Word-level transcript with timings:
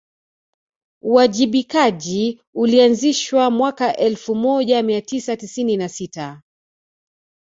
uwajibikaji 1.01 2.41
ulianzishwa 2.53 3.51
mwaka 3.51 3.97
elfu 3.97 4.35
moja 4.35 4.83
mia 4.83 5.01
tisa 5.01 5.37
tisini 5.37 5.77
na 5.77 5.89
sita 5.89 6.41